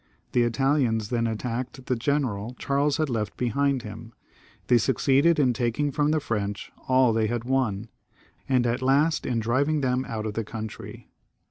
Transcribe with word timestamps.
The 0.31 0.41
Italians 0.41 1.09
then 1.09 1.27
attacked 1.27 1.85
the 1.85 1.95
general 1.95 2.55
Charles 2.57 2.97
had 2.97 3.07
left 3.07 3.37
behind 3.37 3.83
him; 3.83 4.13
they 4.65 4.79
succeeded 4.79 5.37
in 5.37 5.53
taking 5.53 5.91
from 5.91 6.09
the 6.09 6.19
French 6.19 6.71
all 6.87 7.13
they 7.13 7.27
had 7.27 7.43
won, 7.43 7.87
and 8.49 8.65
at 8.65 8.81
last, 8.81 9.27
in 9.27 9.39
driving 9.39 9.81
them 9.81 10.03
out 10.07 10.25
of 10.25 10.33
the 10.33 10.43
coimtry. 10.43 11.05